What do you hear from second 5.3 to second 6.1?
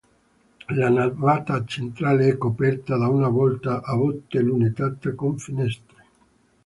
finestre.